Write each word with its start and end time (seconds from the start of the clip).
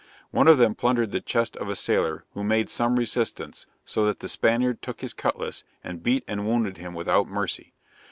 One 0.31 0.47
of 0.47 0.57
them 0.57 0.73
plundered 0.73 1.11
the 1.11 1.21
chest 1.21 1.55
of 1.57 1.69
a 1.69 1.75
sailor, 1.75 2.25
who 2.33 2.43
made 2.43 2.71
some 2.71 2.95
resistance, 2.95 3.67
so 3.85 4.03
that 4.05 4.19
the 4.19 4.27
Spaniard 4.27 4.81
took 4.81 5.01
his 5.01 5.13
cutlass, 5.13 5.63
and 5.83 6.01
beat 6.01 6.23
and 6.27 6.43
wounded 6.47 6.77
him 6.77 6.95
without 6.95 7.27
mercy. 7.27 7.73